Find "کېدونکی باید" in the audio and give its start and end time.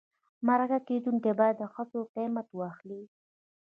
0.87-1.55